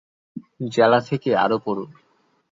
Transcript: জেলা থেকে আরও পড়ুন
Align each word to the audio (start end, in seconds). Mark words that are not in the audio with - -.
জেলা 0.71 0.99
থেকে 1.01 1.29
আরও 1.35 1.57
পড়ুন 1.65 1.89